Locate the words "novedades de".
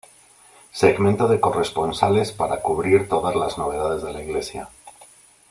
3.59-4.11